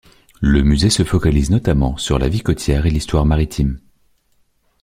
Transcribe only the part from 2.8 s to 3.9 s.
et l'histoire maritime.